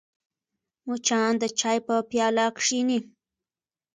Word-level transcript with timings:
مچان 0.87 1.33
د 1.41 1.43
چای 1.59 1.77
په 1.87 1.95
پیاله 2.09 2.45
کښېني 2.57 2.99